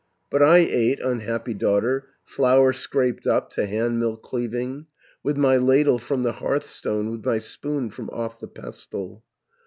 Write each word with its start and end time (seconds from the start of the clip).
But 0.31 0.41
I 0.41 0.57
ate, 0.57 0.99
unhappy 0.99 1.53
daughter, 1.53 2.07
Flour 2.23 2.73
scraped 2.73 3.27
up, 3.27 3.51
to 3.51 3.67
handmill 3.67 4.17
cleaving, 4.17 4.87
With 5.21 5.37
my 5.37 5.57
ladle 5.57 5.99
from 5.99 6.23
the 6.23 6.31
hearthstone, 6.31 7.11
With 7.11 7.23
my 7.23 7.37
spoon 7.37 7.91
from 7.91 8.09
off 8.09 8.39
the 8.39 8.47
pestle. 8.47 9.23